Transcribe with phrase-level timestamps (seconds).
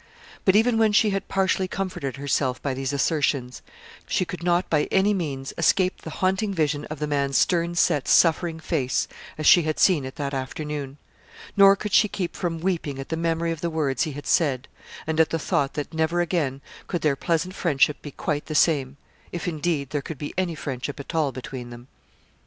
[0.45, 3.61] But even when she had partially comforted herself by these assertions,
[4.07, 8.07] she could not by any means escape the haunting vision of the man's stern set,
[8.07, 10.97] suffering face as she had seen it that afternoon;
[11.55, 14.67] nor could she keep from weeping at the memory of the words he had said,
[15.05, 18.97] and at the thought that never again could their pleasant friendship be quite the same
[19.31, 21.87] if, indeed, there could be any friendship at all between them.